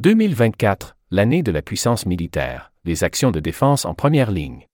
2024, 0.00 0.96
l'année 1.10 1.42
de 1.42 1.52
la 1.52 1.60
puissance 1.60 2.06
militaire, 2.06 2.72
les 2.86 3.04
actions 3.04 3.30
de 3.30 3.38
défense 3.38 3.84
en 3.84 3.92
première 3.92 4.30
ligne. 4.30 4.66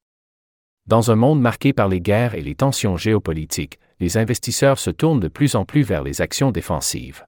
Dans 0.87 1.11
un 1.11 1.17
monde 1.17 1.41
marqué 1.41 1.73
par 1.73 1.89
les 1.89 2.01
guerres 2.01 2.37
et 2.37 2.43
les 2.43 2.55
tensions 2.55 2.97
géopolitiques, 2.97 3.81
les 3.99 4.19
investisseurs 4.19 4.79
se 4.79 4.91
tournent 4.91 5.19
de 5.19 5.27
plus 5.27 5.57
en 5.57 5.65
plus 5.65 5.83
vers 5.83 6.05
les 6.05 6.21
actions 6.21 6.53
défensives. 6.53 7.25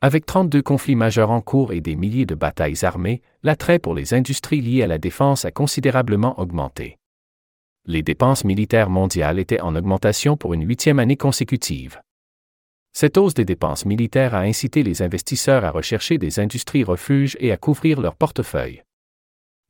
Avec 0.00 0.24
32 0.24 0.62
conflits 0.62 0.96
majeurs 0.96 1.30
en 1.30 1.42
cours 1.42 1.74
et 1.74 1.82
des 1.82 1.96
milliers 1.96 2.24
de 2.24 2.34
batailles 2.34 2.82
armées, 2.82 3.20
l'attrait 3.42 3.78
pour 3.78 3.92
les 3.92 4.14
industries 4.14 4.62
liées 4.62 4.82
à 4.82 4.86
la 4.86 4.96
défense 4.96 5.44
a 5.44 5.50
considérablement 5.50 6.40
augmenté. 6.40 6.96
Les 7.84 8.02
dépenses 8.02 8.44
militaires 8.44 8.88
mondiales 8.88 9.38
étaient 9.38 9.60
en 9.60 9.76
augmentation 9.76 10.38
pour 10.38 10.54
une 10.54 10.66
huitième 10.66 10.98
année 10.98 11.18
consécutive. 11.18 12.00
Cette 12.92 13.16
hausse 13.16 13.34
des 13.34 13.44
dépenses 13.44 13.86
militaires 13.86 14.34
a 14.34 14.40
incité 14.40 14.82
les 14.82 15.02
investisseurs 15.02 15.64
à 15.64 15.70
rechercher 15.70 16.18
des 16.18 16.40
industries 16.40 16.84
refuges 16.84 17.36
et 17.40 17.50
à 17.50 17.56
couvrir 17.56 18.00
leur 18.00 18.16
portefeuille. 18.16 18.82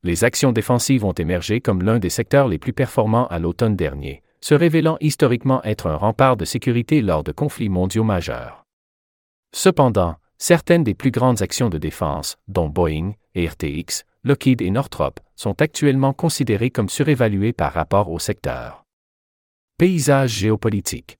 Les 0.03 0.25
actions 0.25 0.51
défensives 0.51 1.05
ont 1.05 1.13
émergé 1.13 1.61
comme 1.61 1.81
l'un 1.81 1.99
des 1.99 2.09
secteurs 2.09 2.49
les 2.49 2.57
plus 2.57 2.73
performants 2.73 3.27
à 3.27 3.39
l'automne 3.39 3.77
dernier, 3.77 4.21
se 4.41 4.53
révélant 4.53 4.97
historiquement 4.99 5.63
être 5.63 5.87
un 5.87 5.95
rempart 5.95 6.35
de 6.35 6.43
sécurité 6.43 7.01
lors 7.01 7.23
de 7.23 7.31
conflits 7.31 7.69
mondiaux 7.69 8.03
majeurs. 8.03 8.65
Cependant, 9.55 10.17
certaines 10.37 10.83
des 10.83 10.93
plus 10.93 11.11
grandes 11.11 11.41
actions 11.41 11.69
de 11.69 11.77
défense, 11.77 12.35
dont 12.49 12.67
Boeing, 12.67 13.13
RTX, 13.37 14.03
Lockheed 14.25 14.61
et 14.61 14.71
Northrop, 14.71 15.21
sont 15.37 15.61
actuellement 15.61 16.11
considérées 16.11 16.71
comme 16.71 16.89
surévaluées 16.89 17.53
par 17.53 17.71
rapport 17.71 18.11
au 18.11 18.19
secteur. 18.19 18.83
Paysage 19.77 20.31
géopolitique. 20.31 21.17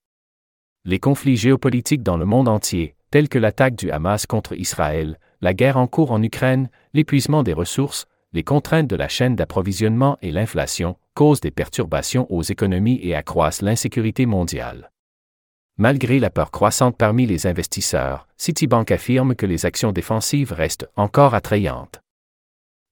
Les 0.85 0.99
conflits 0.99 1.37
géopolitiques 1.37 2.03
dans 2.03 2.17
le 2.17 2.25
monde 2.25 2.49
entier, 2.49 2.95
tels 3.09 3.29
que 3.29 3.39
l'attaque 3.39 3.75
du 3.75 3.89
Hamas 3.89 4.25
contre 4.25 4.53
Israël, 4.53 5.17
la 5.39 5.53
guerre 5.53 5.77
en 5.77 5.87
cours 5.87 6.11
en 6.11 6.21
Ukraine, 6.21 6.69
l'épuisement 6.93 7.41
des 7.41 7.53
ressources, 7.53 8.05
les 8.33 8.43
contraintes 8.43 8.89
de 8.89 8.97
la 8.97 9.07
chaîne 9.07 9.37
d'approvisionnement 9.37 10.17
et 10.21 10.31
l'inflation, 10.31 10.97
causent 11.13 11.39
des 11.39 11.51
perturbations 11.51 12.27
aux 12.29 12.43
économies 12.43 12.99
et 13.01 13.15
accroissent 13.15 13.61
l'insécurité 13.61 14.25
mondiale. 14.25 14.91
Malgré 15.77 16.19
la 16.19 16.29
peur 16.29 16.51
croissante 16.51 16.97
parmi 16.97 17.25
les 17.25 17.47
investisseurs, 17.47 18.27
Citibank 18.35 18.91
affirme 18.91 19.35
que 19.35 19.45
les 19.45 19.65
actions 19.65 19.93
défensives 19.93 20.51
restent 20.51 20.89
encore 20.97 21.33
attrayantes. 21.33 22.02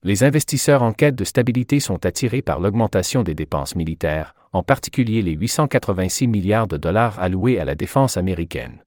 Les 0.03 0.23
investisseurs 0.23 0.81
en 0.81 0.93
quête 0.93 1.15
de 1.15 1.23
stabilité 1.23 1.79
sont 1.79 2.07
attirés 2.07 2.41
par 2.41 2.59
l'augmentation 2.59 3.21
des 3.21 3.35
dépenses 3.35 3.75
militaires, 3.75 4.33
en 4.51 4.63
particulier 4.63 5.21
les 5.21 5.33
886 5.33 6.27
milliards 6.27 6.67
de 6.67 6.77
dollars 6.77 7.19
alloués 7.19 7.59
à 7.59 7.65
la 7.65 7.75
défense 7.75 8.17
américaine. 8.17 8.83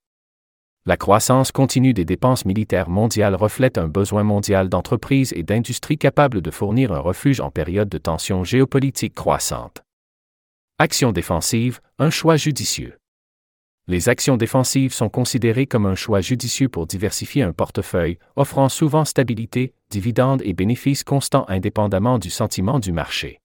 La 0.86 0.96
croissance 0.96 1.52
continue 1.52 1.94
des 1.94 2.04
dépenses 2.04 2.44
militaires 2.44 2.90
mondiales 2.90 3.36
reflète 3.36 3.78
un 3.78 3.86
besoin 3.86 4.24
mondial 4.24 4.68
d'entreprises 4.68 5.32
et 5.36 5.44
d'industries 5.44 5.98
capables 5.98 6.42
de 6.42 6.50
fournir 6.50 6.92
un 6.92 6.98
refuge 6.98 7.40
en 7.40 7.50
période 7.50 7.88
de 7.88 7.98
tensions 7.98 8.42
géopolitiques 8.42 9.14
croissantes. 9.14 9.84
Action 10.80 11.12
défensive, 11.12 11.80
un 12.00 12.10
choix 12.10 12.36
judicieux. 12.36 12.98
Les 13.86 14.08
actions 14.08 14.38
défensives 14.38 14.94
sont 14.94 15.10
considérées 15.10 15.66
comme 15.66 15.84
un 15.84 15.94
choix 15.94 16.22
judicieux 16.22 16.70
pour 16.70 16.86
diversifier 16.86 17.42
un 17.42 17.52
portefeuille, 17.52 18.18
offrant 18.34 18.70
souvent 18.70 19.04
stabilité, 19.04 19.74
dividendes 19.90 20.40
et 20.42 20.54
bénéfices 20.54 21.04
constants 21.04 21.44
indépendamment 21.48 22.18
du 22.18 22.30
sentiment 22.30 22.78
du 22.78 22.92
marché. 22.92 23.40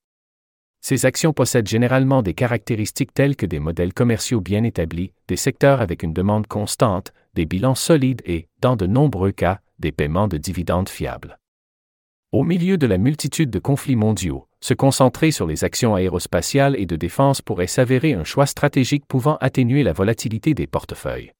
Ces 0.80 1.06
actions 1.06 1.34
possèdent 1.34 1.68
généralement 1.68 2.22
des 2.22 2.34
caractéristiques 2.34 3.14
telles 3.14 3.36
que 3.36 3.46
des 3.46 3.60
modèles 3.60 3.94
commerciaux 3.94 4.40
bien 4.40 4.64
établis, 4.64 5.12
des 5.28 5.36
secteurs 5.36 5.82
avec 5.82 6.04
une 6.04 6.14
demande 6.14 6.48
constante, 6.48 7.12
des 7.34 7.46
bilans 7.46 7.76
solides 7.76 8.22
et, 8.26 8.48
dans 8.62 8.78
de 8.78 8.88
nombreux 8.88 9.32
cas, 9.32 9.60
des 9.80 9.92
paiements 9.92 10.30
de 10.30 10.38
dividendes 10.38 10.88
fiables. 10.88 11.38
Au 12.32 12.44
milieu 12.44 12.78
de 12.78 12.86
la 12.86 13.00
multitude 13.00 13.50
de 13.50 13.58
conflits 13.58 13.96
mondiaux, 13.96 14.48
se 14.62 14.76
concentrer 14.76 15.32
sur 15.32 15.48
les 15.48 15.64
actions 15.64 15.96
aérospatiales 15.96 16.76
et 16.80 16.86
de 16.86 16.96
défense 16.96 17.42
pourrait 17.42 17.66
s'avérer 17.66 18.14
un 18.14 18.24
choix 18.24 18.46
stratégique 18.46 19.08
pouvant 19.08 19.38
atténuer 19.42 19.82
la 19.82 19.94
volatilité 19.94 20.54
des 20.54 20.68
portefeuilles. 20.68 21.32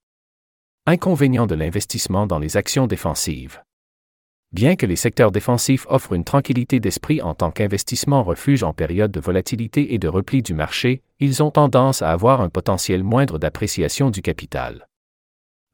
Inconvénient 0.88 1.46
de 1.46 1.54
l'investissement 1.54 2.26
dans 2.26 2.40
les 2.40 2.58
actions 2.58 2.88
défensives. 2.88 3.62
Bien 4.52 4.76
que 4.76 4.88
les 4.88 4.96
secteurs 4.96 5.32
défensifs 5.32 5.86
offrent 5.90 6.14
une 6.14 6.24
tranquillité 6.24 6.80
d'esprit 6.80 7.22
en 7.22 7.36
tant 7.36 7.52
qu'investissement 7.52 8.24
refuge 8.24 8.64
en 8.64 8.74
période 8.74 9.12
de 9.12 9.20
volatilité 9.20 9.94
et 9.94 10.00
de 10.00 10.08
repli 10.08 10.42
du 10.42 10.56
marché, 10.56 11.04
ils 11.20 11.44
ont 11.44 11.52
tendance 11.52 12.02
à 12.02 12.10
avoir 12.10 12.42
un 12.42 12.50
potentiel 12.50 13.04
moindre 13.04 13.38
d'appréciation 13.38 14.10
du 14.10 14.24
capital. 14.24 14.89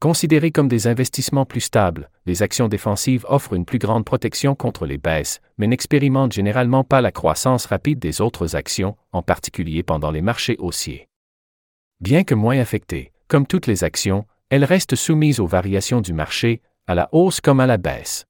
Considérés 0.05 0.51
comme 0.51 0.67
des 0.67 0.85
investissements 0.85 1.47
plus 1.47 1.61
stables, 1.61 2.11
les 2.27 2.43
actions 2.43 2.67
défensives 2.67 3.25
offrent 3.27 3.55
une 3.55 3.65
plus 3.65 3.79
grande 3.79 4.05
protection 4.05 4.53
contre 4.53 4.85
les 4.85 4.99
baisses, 4.99 5.41
mais 5.57 5.65
n'expérimentent 5.65 6.31
généralement 6.31 6.83
pas 6.83 7.01
la 7.01 7.11
croissance 7.11 7.65
rapide 7.65 7.97
des 7.97 8.21
autres 8.21 8.55
actions, 8.55 8.97
en 9.13 9.23
particulier 9.23 9.81
pendant 9.81 10.11
les 10.11 10.21
marchés 10.21 10.57
haussiers. 10.59 11.09
Bien 12.01 12.23
que 12.23 12.35
moins 12.35 12.59
affectées, 12.59 13.13
comme 13.27 13.47
toutes 13.47 13.65
les 13.65 13.83
actions, 13.83 14.27
elles 14.51 14.63
restent 14.63 14.95
soumises 14.95 15.39
aux 15.39 15.47
variations 15.47 16.01
du 16.01 16.13
marché, 16.13 16.61
à 16.85 16.93
la 16.93 17.09
hausse 17.11 17.41
comme 17.41 17.59
à 17.59 17.65
la 17.65 17.77
baisse. 17.77 18.27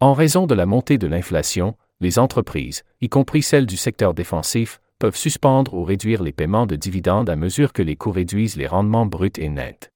En 0.00 0.12
raison 0.12 0.48
de 0.48 0.56
la 0.56 0.66
montée 0.66 0.98
de 0.98 1.06
l'inflation, 1.06 1.76
les 2.00 2.18
entreprises, 2.18 2.82
y 3.00 3.08
compris 3.08 3.44
celles 3.44 3.66
du 3.66 3.76
secteur 3.76 4.12
défensif, 4.12 4.80
peuvent 4.98 5.14
suspendre 5.14 5.72
ou 5.72 5.84
réduire 5.84 6.24
les 6.24 6.32
paiements 6.32 6.66
de 6.66 6.74
dividendes 6.74 7.30
à 7.30 7.36
mesure 7.36 7.72
que 7.72 7.82
les 7.82 7.94
coûts 7.94 8.10
réduisent 8.10 8.56
les 8.56 8.66
rendements 8.66 9.06
bruts 9.06 9.30
et 9.38 9.50
nets. 9.50 9.89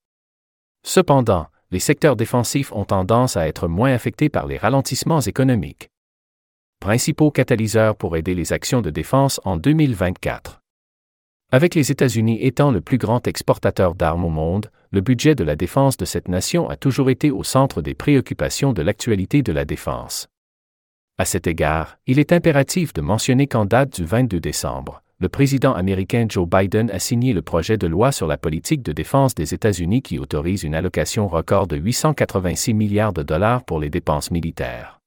Cependant, 0.87 1.47
les 1.71 1.79
secteurs 1.79 2.15
défensifs 2.15 2.71
ont 2.71 2.85
tendance 2.85 3.37
à 3.37 3.47
être 3.47 3.67
moins 3.67 3.91
affectés 3.91 4.29
par 4.29 4.45
les 4.45 4.57
ralentissements 4.57 5.19
économiques. 5.19 5.89
Principaux 6.79 7.31
catalyseurs 7.31 7.95
pour 7.95 8.15
aider 8.15 8.35
les 8.35 8.53
actions 8.53 8.83
de 8.83 8.91
défense 8.91 9.41
en 9.45 9.57
2024. 9.57 10.61
Avec 11.51 11.73
les 11.73 11.91
États-Unis 11.91 12.37
étant 12.39 12.69
le 12.69 12.81
plus 12.81 12.99
grand 12.99 13.25
exportateur 13.25 13.95
d'armes 13.95 14.25
au 14.25 14.29
monde, 14.29 14.69
le 14.91 15.01
budget 15.01 15.33
de 15.33 15.43
la 15.43 15.55
défense 15.55 15.97
de 15.97 16.05
cette 16.05 16.27
nation 16.27 16.69
a 16.69 16.77
toujours 16.77 17.09
été 17.09 17.31
au 17.31 17.43
centre 17.43 17.81
des 17.81 17.95
préoccupations 17.95 18.71
de 18.71 18.83
l'actualité 18.83 19.41
de 19.41 19.51
la 19.51 19.65
défense. 19.65 20.27
À 21.17 21.25
cet 21.25 21.47
égard, 21.47 21.97
il 22.05 22.19
est 22.19 22.31
impératif 22.31 22.93
de 22.93 23.01
mentionner 23.01 23.47
qu'en 23.47 23.65
date 23.65 23.99
du 23.99 24.05
22 24.05 24.39
décembre, 24.39 25.01
le 25.19 25.29
président 25.29 25.73
américain 25.73 26.25
Joe 26.27 26.45
Biden 26.47 26.91
a 26.91 26.99
signé 26.99 27.31
le 27.31 27.41
projet 27.41 27.77
de 27.77 27.87
loi 27.87 28.11
sur 28.11 28.27
la 28.27 28.37
politique 28.37 28.83
de 28.83 28.91
défense 28.91 29.33
des 29.33 29.53
États-Unis 29.53 30.01
qui 30.01 30.19
autorise 30.19 30.63
une 30.63 30.75
allocation 30.75 31.29
record 31.29 31.67
de 31.67 31.77
886 31.77 32.73
milliards 32.73 33.13
de 33.13 33.23
dollars 33.23 33.63
pour 33.63 33.79
les 33.79 33.89
dépenses 33.89 34.29
militaires. 34.29 34.99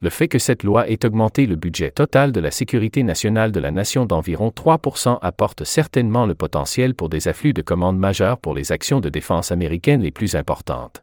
Le 0.00 0.08
fait 0.08 0.28
que 0.28 0.38
cette 0.38 0.62
loi 0.62 0.88
ait 0.88 1.04
augmenté 1.04 1.44
le 1.44 1.56
budget 1.56 1.90
total 1.90 2.32
de 2.32 2.40
la 2.40 2.50
sécurité 2.50 3.02
nationale 3.02 3.52
de 3.52 3.60
la 3.60 3.70
nation 3.70 4.06
d'environ 4.06 4.48
3% 4.48 5.18
apporte 5.20 5.64
certainement 5.64 6.24
le 6.24 6.34
potentiel 6.34 6.94
pour 6.94 7.10
des 7.10 7.28
afflux 7.28 7.52
de 7.52 7.62
commandes 7.62 7.98
majeures 7.98 8.38
pour 8.38 8.54
les 8.54 8.72
actions 8.72 9.00
de 9.00 9.10
défense 9.10 9.52
américaines 9.52 10.02
les 10.02 10.12
plus 10.12 10.36
importantes. 10.36 11.02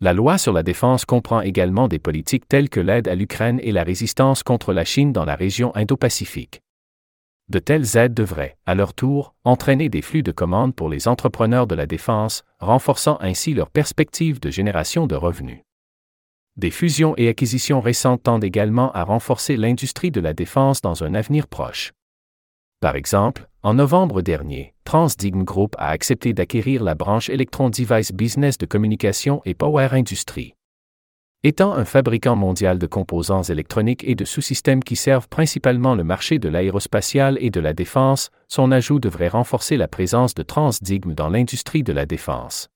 La 0.00 0.12
loi 0.12 0.36
sur 0.36 0.52
la 0.52 0.64
défense 0.64 1.06
comprend 1.06 1.40
également 1.40 1.88
des 1.88 2.00
politiques 2.00 2.48
telles 2.48 2.68
que 2.68 2.80
l'aide 2.80 3.08
à 3.08 3.14
l'Ukraine 3.14 3.60
et 3.62 3.72
la 3.72 3.84
résistance 3.84 4.42
contre 4.42 4.72
la 4.72 4.84
Chine 4.84 5.12
dans 5.12 5.24
la 5.24 5.36
région 5.36 5.74
Indo-Pacifique. 5.76 6.61
De 7.48 7.58
telles 7.58 7.96
aides 7.96 8.14
devraient, 8.14 8.56
à 8.66 8.74
leur 8.74 8.94
tour, 8.94 9.34
entraîner 9.44 9.88
des 9.88 10.02
flux 10.02 10.22
de 10.22 10.32
commandes 10.32 10.74
pour 10.74 10.88
les 10.88 11.08
entrepreneurs 11.08 11.66
de 11.66 11.74
la 11.74 11.86
défense, 11.86 12.44
renforçant 12.60 13.18
ainsi 13.20 13.54
leurs 13.54 13.70
perspectives 13.70 14.40
de 14.40 14.50
génération 14.50 15.06
de 15.06 15.14
revenus. 15.14 15.60
Des 16.56 16.70
fusions 16.70 17.14
et 17.16 17.28
acquisitions 17.28 17.80
récentes 17.80 18.22
tendent 18.22 18.44
également 18.44 18.92
à 18.92 19.04
renforcer 19.04 19.56
l'industrie 19.56 20.10
de 20.10 20.20
la 20.20 20.34
défense 20.34 20.82
dans 20.82 21.02
un 21.02 21.14
avenir 21.14 21.46
proche. 21.48 21.92
Par 22.80 22.96
exemple, 22.96 23.48
en 23.62 23.74
novembre 23.74 24.22
dernier, 24.22 24.74
Transdigm 24.84 25.44
Group 25.44 25.74
a 25.78 25.88
accepté 25.88 26.32
d'acquérir 26.32 26.82
la 26.82 26.94
branche 26.94 27.30
Electron 27.30 27.70
Device 27.70 28.12
Business 28.12 28.58
de 28.58 28.66
communication 28.66 29.40
et 29.44 29.54
Power 29.54 29.88
Industry. 29.92 30.54
Étant 31.44 31.72
un 31.74 31.84
fabricant 31.84 32.36
mondial 32.36 32.78
de 32.78 32.86
composants 32.86 33.42
électroniques 33.42 34.04
et 34.04 34.14
de 34.14 34.24
sous-systèmes 34.24 34.84
qui 34.84 34.94
servent 34.94 35.28
principalement 35.28 35.96
le 35.96 36.04
marché 36.04 36.38
de 36.38 36.48
l'aérospatial 36.48 37.36
et 37.40 37.50
de 37.50 37.58
la 37.58 37.72
défense, 37.72 38.30
son 38.46 38.70
ajout 38.70 39.00
devrait 39.00 39.26
renforcer 39.26 39.76
la 39.76 39.88
présence 39.88 40.34
de 40.34 40.44
Transdigm 40.44 41.14
dans 41.14 41.28
l'industrie 41.28 41.82
de 41.82 41.92
la 41.92 42.06
défense. 42.06 42.68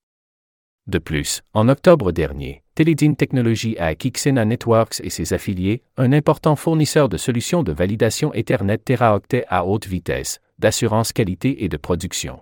De 0.85 0.99
plus, 0.99 1.43
en 1.53 1.69
octobre 1.69 2.11
dernier, 2.11 2.61
Teledyne 2.75 3.15
Technologies 3.15 3.77
a 3.77 3.85
acquis 3.85 4.11
Xena 4.11 4.43
Networks 4.43 4.99
et 5.01 5.09
ses 5.09 5.31
affiliés, 5.31 5.81
un 5.95 6.11
important 6.11 6.57
fournisseur 6.57 7.07
de 7.07 7.15
solutions 7.15 7.63
de 7.63 7.71
validation 7.71 8.33
Ethernet 8.33 8.79
teraoctet 8.79 9.45
à 9.47 9.65
haute 9.65 9.87
vitesse, 9.87 10.41
d'assurance 10.59 11.13
qualité 11.13 11.63
et 11.63 11.69
de 11.69 11.77
production. 11.77 12.41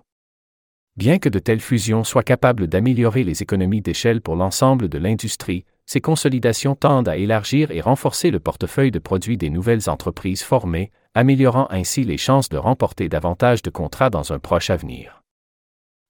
Bien 0.96 1.18
que 1.18 1.28
de 1.28 1.38
telles 1.38 1.60
fusions 1.60 2.02
soient 2.02 2.22
capables 2.24 2.66
d'améliorer 2.66 3.22
les 3.22 3.42
économies 3.42 3.82
d'échelle 3.82 4.22
pour 4.22 4.34
l'ensemble 4.34 4.88
de 4.88 4.98
l'industrie, 4.98 5.64
ces 5.86 6.00
consolidations 6.00 6.74
tendent 6.74 7.08
à 7.08 7.16
élargir 7.16 7.70
et 7.70 7.80
renforcer 7.80 8.30
le 8.30 8.40
portefeuille 8.40 8.90
de 8.90 8.98
produits 8.98 9.36
des 9.36 9.50
nouvelles 9.50 9.88
entreprises 9.88 10.42
formées, 10.42 10.90
améliorant 11.14 11.68
ainsi 11.70 12.02
les 12.02 12.18
chances 12.18 12.48
de 12.48 12.56
remporter 12.56 13.08
davantage 13.08 13.62
de 13.62 13.70
contrats 13.70 14.10
dans 14.10 14.32
un 14.32 14.38
proche 14.38 14.70
avenir. 14.70 15.22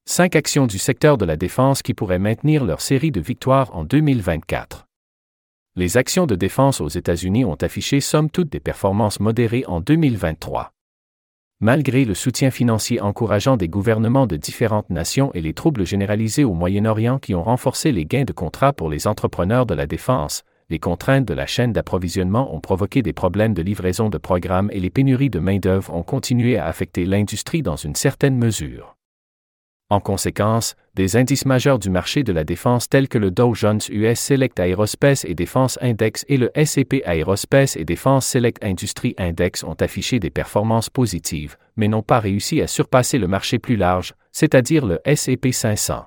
Cinq 0.06 0.34
actions 0.36 0.66
du 0.66 0.78
secteur 0.78 1.18
de 1.18 1.24
la 1.24 1.36
défense 1.36 1.82
qui 1.82 1.92
pourraient 1.92 2.18
maintenir 2.18 2.64
leur 2.64 2.80
série 2.80 3.10
de 3.10 3.20
victoires 3.20 3.74
en 3.76 3.84
2024. 3.84 4.86
Les 5.74 5.96
actions 5.98 6.26
de 6.26 6.36
défense 6.36 6.80
aux 6.80 6.88
États-Unis 6.88 7.44
ont 7.44 7.56
affiché 7.56 8.00
somme 8.00 8.30
toute 8.30 8.48
des 8.48 8.60
performances 8.60 9.20
modérées 9.20 9.64
en 9.66 9.80
2023. 9.80 10.72
Malgré 11.60 12.04
le 12.04 12.12
soutien 12.12 12.50
financier 12.50 13.00
encourageant 13.00 13.56
des 13.56 13.68
gouvernements 13.68 14.26
de 14.26 14.36
différentes 14.36 14.90
nations 14.90 15.32
et 15.32 15.40
les 15.40 15.54
troubles 15.54 15.86
généralisés 15.86 16.44
au 16.44 16.52
Moyen-Orient 16.52 17.18
qui 17.18 17.34
ont 17.34 17.42
renforcé 17.42 17.92
les 17.92 18.04
gains 18.04 18.24
de 18.24 18.34
contrats 18.34 18.74
pour 18.74 18.90
les 18.90 19.06
entrepreneurs 19.06 19.64
de 19.64 19.72
la 19.72 19.86
défense, 19.86 20.44
les 20.68 20.78
contraintes 20.78 21.24
de 21.24 21.32
la 21.32 21.46
chaîne 21.46 21.72
d'approvisionnement 21.72 22.54
ont 22.54 22.60
provoqué 22.60 23.00
des 23.00 23.14
problèmes 23.14 23.54
de 23.54 23.62
livraison 23.62 24.10
de 24.10 24.18
programmes 24.18 24.68
et 24.70 24.80
les 24.80 24.90
pénuries 24.90 25.30
de 25.30 25.38
main-d'œuvre 25.38 25.94
ont 25.94 26.02
continué 26.02 26.58
à 26.58 26.66
affecter 26.66 27.06
l'industrie 27.06 27.62
dans 27.62 27.76
une 27.76 27.94
certaine 27.94 28.36
mesure. 28.36 28.95
En 29.88 30.00
conséquence, 30.00 30.74
des 30.96 31.16
indices 31.16 31.46
majeurs 31.46 31.78
du 31.78 31.90
marché 31.90 32.24
de 32.24 32.32
la 32.32 32.42
défense 32.42 32.88
tels 32.88 33.06
que 33.06 33.18
le 33.18 33.30
Dow 33.30 33.54
Jones 33.54 33.78
US 33.88 34.18
Select 34.18 34.58
Aerospace 34.58 35.24
et 35.24 35.36
Défense 35.36 35.78
Index 35.80 36.24
et 36.26 36.38
le 36.38 36.50
S&P 36.58 37.02
Aerospace 37.06 37.76
et 37.76 37.84
Défense 37.84 38.26
Select 38.26 38.64
Industry 38.64 39.14
Index 39.16 39.62
ont 39.62 39.74
affiché 39.74 40.18
des 40.18 40.30
performances 40.30 40.90
positives, 40.90 41.56
mais 41.76 41.86
n'ont 41.86 42.02
pas 42.02 42.18
réussi 42.18 42.60
à 42.60 42.66
surpasser 42.66 43.18
le 43.18 43.28
marché 43.28 43.60
plus 43.60 43.76
large, 43.76 44.14
c'est-à-dire 44.32 44.84
le 44.86 44.98
S&P 45.04 45.52
500. 45.52 46.06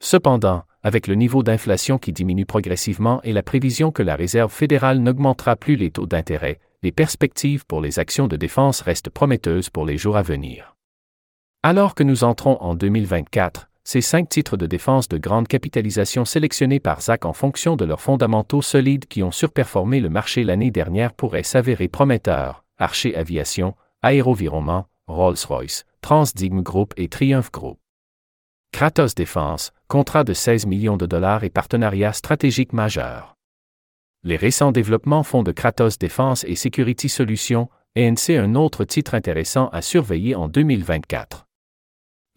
Cependant, 0.00 0.64
avec 0.82 1.06
le 1.06 1.14
niveau 1.14 1.42
d'inflation 1.42 1.96
qui 1.96 2.12
diminue 2.12 2.44
progressivement 2.44 3.22
et 3.22 3.32
la 3.32 3.42
prévision 3.42 3.92
que 3.92 4.02
la 4.02 4.14
Réserve 4.14 4.52
fédérale 4.52 4.98
n'augmentera 4.98 5.56
plus 5.56 5.76
les 5.76 5.90
taux 5.90 6.06
d'intérêt, 6.06 6.60
les 6.82 6.92
perspectives 6.92 7.64
pour 7.64 7.80
les 7.80 7.98
actions 7.98 8.28
de 8.28 8.36
défense 8.36 8.82
restent 8.82 9.08
prometteuses 9.08 9.70
pour 9.70 9.86
les 9.86 9.96
jours 9.96 10.18
à 10.18 10.22
venir. 10.22 10.73
Alors 11.66 11.94
que 11.94 12.02
nous 12.02 12.24
entrons 12.24 12.58
en 12.60 12.74
2024, 12.74 13.70
ces 13.84 14.02
cinq 14.02 14.28
titres 14.28 14.58
de 14.58 14.66
défense 14.66 15.08
de 15.08 15.16
grande 15.16 15.48
capitalisation 15.48 16.26
sélectionnés 16.26 16.78
par 16.78 17.00
ZAC 17.00 17.24
en 17.24 17.32
fonction 17.32 17.74
de 17.74 17.86
leurs 17.86 18.02
fondamentaux 18.02 18.60
solides 18.60 19.06
qui 19.06 19.22
ont 19.22 19.30
surperformé 19.30 20.00
le 20.00 20.10
marché 20.10 20.44
l'année 20.44 20.70
dernière 20.70 21.14
pourraient 21.14 21.42
s'avérer 21.42 21.88
prometteurs. 21.88 22.66
Archer 22.76 23.16
Aviation, 23.16 23.74
Aérovironnement, 24.02 24.88
Rolls-Royce, 25.06 25.86
Transdigm 26.02 26.60
Group 26.60 26.92
et 26.98 27.08
Triumph 27.08 27.50
Group. 27.50 27.78
Kratos 28.70 29.14
Défense, 29.14 29.72
contrat 29.88 30.24
de 30.24 30.34
16 30.34 30.66
millions 30.66 30.98
de 30.98 31.06
dollars 31.06 31.44
et 31.44 31.50
partenariat 31.50 32.12
stratégique 32.12 32.74
majeur. 32.74 33.36
Les 34.22 34.36
récents 34.36 34.70
développements 34.70 35.22
font 35.22 35.42
de 35.42 35.52
Kratos 35.52 35.98
Défense 35.98 36.44
et 36.44 36.56
Security 36.56 37.08
Solutions, 37.08 37.70
ENC 37.96 38.36
un 38.36 38.54
autre 38.54 38.84
titre 38.84 39.14
intéressant 39.14 39.68
à 39.68 39.80
surveiller 39.80 40.34
en 40.34 40.48
2024. 40.48 41.43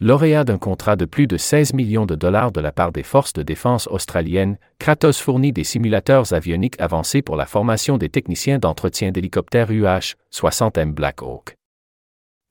Lauréat 0.00 0.44
d'un 0.44 0.58
contrat 0.58 0.94
de 0.94 1.06
plus 1.06 1.26
de 1.26 1.36
16 1.36 1.74
millions 1.74 2.06
de 2.06 2.14
dollars 2.14 2.52
de 2.52 2.60
la 2.60 2.70
part 2.70 2.92
des 2.92 3.02
forces 3.02 3.32
de 3.32 3.42
défense 3.42 3.88
australiennes, 3.88 4.56
Kratos 4.78 5.18
fournit 5.20 5.52
des 5.52 5.64
simulateurs 5.64 6.32
avioniques 6.32 6.80
avancés 6.80 7.20
pour 7.20 7.34
la 7.34 7.46
formation 7.46 7.98
des 7.98 8.08
techniciens 8.08 8.60
d'entretien 8.60 9.10
d'hélicoptères 9.10 9.72
UH-60M 9.72 10.92
Black 10.92 11.20
Hawk. 11.20 11.56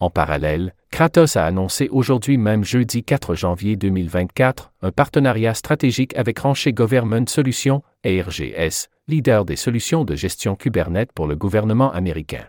En 0.01 0.09
parallèle, 0.09 0.75
Kratos 0.91 1.37
a 1.37 1.45
annoncé 1.45 1.87
aujourd'hui 1.87 2.37
même 2.37 2.65
jeudi 2.65 3.05
4 3.05 3.33
janvier 3.35 3.77
2024 3.77 4.73
un 4.81 4.91
partenariat 4.91 5.53
stratégique 5.53 6.17
avec 6.17 6.39
Rancher 6.39 6.73
Government 6.73 7.27
Solutions, 7.27 7.81
ARGS, 8.05 8.89
leader 9.07 9.45
des 9.45 9.55
solutions 9.55 10.03
de 10.03 10.15
gestion 10.15 10.57
Kubernetes 10.57 11.13
pour 11.13 11.27
le 11.27 11.37
gouvernement 11.37 11.93
américain. 11.93 12.43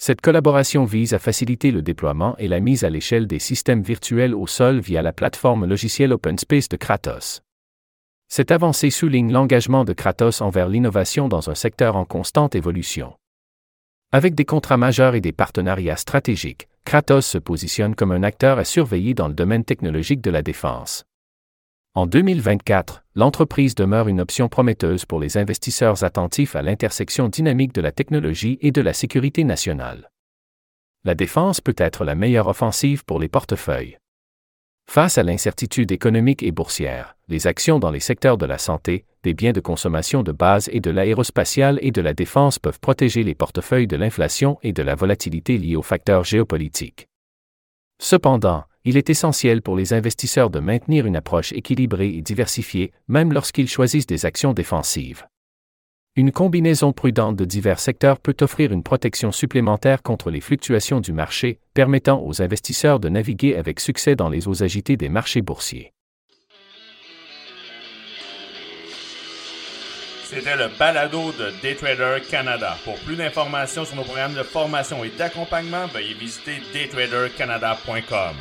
Cette 0.00 0.20
collaboration 0.20 0.84
vise 0.84 1.12
à 1.12 1.18
faciliter 1.18 1.72
le 1.72 1.82
déploiement 1.82 2.36
et 2.38 2.46
la 2.46 2.60
mise 2.60 2.84
à 2.84 2.90
l'échelle 2.90 3.26
des 3.26 3.40
systèmes 3.40 3.82
virtuels 3.82 4.32
au 4.32 4.46
sol 4.46 4.78
via 4.78 5.02
la 5.02 5.12
plateforme 5.12 5.66
logicielle 5.66 6.12
OpenSpace 6.12 6.68
de 6.68 6.76
Kratos. 6.76 7.42
Cette 8.28 8.52
avancée 8.52 8.90
souligne 8.90 9.32
l'engagement 9.32 9.84
de 9.84 9.92
Kratos 9.92 10.40
envers 10.40 10.68
l'innovation 10.68 11.28
dans 11.28 11.50
un 11.50 11.56
secteur 11.56 11.96
en 11.96 12.04
constante 12.04 12.54
évolution. 12.54 13.14
Avec 14.12 14.36
des 14.36 14.44
contrats 14.44 14.76
majeurs 14.76 15.16
et 15.16 15.20
des 15.20 15.32
partenariats 15.32 15.96
stratégiques, 15.96 16.68
Kratos 16.84 17.26
se 17.26 17.38
positionne 17.38 17.96
comme 17.96 18.12
un 18.12 18.22
acteur 18.22 18.58
à 18.58 18.64
surveiller 18.64 19.14
dans 19.14 19.28
le 19.28 19.34
domaine 19.34 19.64
technologique 19.64 20.20
de 20.20 20.30
la 20.30 20.42
défense. 20.42 21.04
En 21.98 22.06
2024, 22.06 23.02
l'entreprise 23.16 23.74
demeure 23.74 24.06
une 24.06 24.20
option 24.20 24.48
prometteuse 24.48 25.04
pour 25.04 25.18
les 25.18 25.36
investisseurs 25.36 26.04
attentifs 26.04 26.54
à 26.54 26.62
l'intersection 26.62 27.28
dynamique 27.28 27.74
de 27.74 27.80
la 27.80 27.90
technologie 27.90 28.56
et 28.60 28.70
de 28.70 28.80
la 28.80 28.92
sécurité 28.92 29.42
nationale. 29.42 30.08
La 31.02 31.16
défense 31.16 31.60
peut 31.60 31.74
être 31.76 32.04
la 32.04 32.14
meilleure 32.14 32.46
offensive 32.46 33.04
pour 33.04 33.18
les 33.18 33.26
portefeuilles. 33.26 33.98
Face 34.88 35.18
à 35.18 35.24
l'incertitude 35.24 35.90
économique 35.90 36.44
et 36.44 36.52
boursière, 36.52 37.16
les 37.26 37.48
actions 37.48 37.80
dans 37.80 37.90
les 37.90 37.98
secteurs 37.98 38.38
de 38.38 38.46
la 38.46 38.58
santé, 38.58 39.04
des 39.24 39.34
biens 39.34 39.50
de 39.50 39.58
consommation 39.58 40.22
de 40.22 40.30
base 40.30 40.70
et 40.72 40.78
de 40.78 40.92
l'aérospatiale 40.92 41.80
et 41.82 41.90
de 41.90 42.00
la 42.00 42.14
défense 42.14 42.60
peuvent 42.60 42.78
protéger 42.78 43.24
les 43.24 43.34
portefeuilles 43.34 43.88
de 43.88 43.96
l'inflation 43.96 44.56
et 44.62 44.72
de 44.72 44.84
la 44.84 44.94
volatilité 44.94 45.58
liée 45.58 45.74
aux 45.74 45.82
facteurs 45.82 46.22
géopolitiques. 46.22 47.08
Cependant, 48.00 48.62
il 48.84 48.96
est 48.96 49.10
essentiel 49.10 49.62
pour 49.62 49.76
les 49.76 49.92
investisseurs 49.92 50.50
de 50.50 50.60
maintenir 50.60 51.06
une 51.06 51.16
approche 51.16 51.52
équilibrée 51.52 52.14
et 52.14 52.22
diversifiée, 52.22 52.92
même 53.08 53.32
lorsqu'ils 53.32 53.68
choisissent 53.68 54.06
des 54.06 54.26
actions 54.26 54.52
défensives. 54.52 55.26
Une 56.16 56.32
combinaison 56.32 56.92
prudente 56.92 57.36
de 57.36 57.44
divers 57.44 57.78
secteurs 57.78 58.18
peut 58.18 58.36
offrir 58.40 58.72
une 58.72 58.82
protection 58.82 59.30
supplémentaire 59.30 60.02
contre 60.02 60.30
les 60.30 60.40
fluctuations 60.40 61.00
du 61.00 61.12
marché, 61.12 61.60
permettant 61.74 62.20
aux 62.24 62.42
investisseurs 62.42 62.98
de 62.98 63.08
naviguer 63.08 63.56
avec 63.56 63.78
succès 63.78 64.16
dans 64.16 64.28
les 64.28 64.48
eaux 64.48 64.62
agitées 64.62 64.96
des 64.96 65.08
marchés 65.08 65.42
boursiers. 65.42 65.92
C'était 70.24 70.56
le 70.56 70.68
balado 70.78 71.32
de 71.32 71.52
Daytrader 71.62 72.18
Canada. 72.28 72.76
Pour 72.84 72.98
plus 72.98 73.16
d'informations 73.16 73.86
sur 73.86 73.96
nos 73.96 74.02
programmes 74.02 74.34
de 74.34 74.42
formation 74.42 75.02
et 75.02 75.10
d'accompagnement, 75.10 75.86
veuillez 75.86 76.14
visiter 76.14 76.60
daytradercanada.com. 76.74 78.36